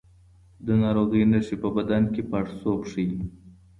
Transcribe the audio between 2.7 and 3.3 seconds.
ښيي.